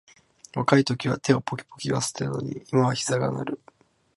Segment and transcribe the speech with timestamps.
[0.55, 3.59] 若いときは手をポキポキいわせていたのに、今はひざが鳴る